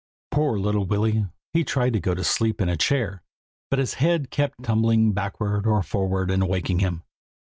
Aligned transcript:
"Poor 0.31 0.57
little 0.57 0.83
Willy! 0.85 1.27
he 1.53 1.63
tried 1.63 1.93
to 1.93 1.99
go 1.99 2.15
to 2.15 2.23
sleep 2.23 2.59
in 2.59 2.67
a 2.67 2.75
chair, 2.75 3.21
but 3.69 3.77
his 3.77 3.93
head 4.01 4.31
kept 4.31 4.63
tumbling 4.63 5.11
backward 5.13 5.67
or 5.67 5.83
forward 5.83 6.31
and 6.31 6.47
waking 6.49 6.79
him. 6.79 7.03